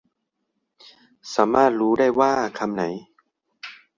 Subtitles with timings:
[1.35, 2.83] สามารถรู้ได้ว่าคำไหน